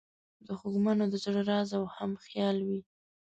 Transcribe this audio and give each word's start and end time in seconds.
د 0.45 0.47
خوږمنو 0.59 1.05
د 1.09 1.15
زړه 1.23 1.39
همراز 1.43 1.69
او 1.77 1.83
همخیال 1.97 2.57
وي. 2.67 2.81